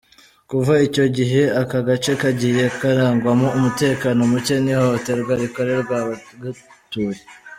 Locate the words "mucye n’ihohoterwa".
4.31-5.33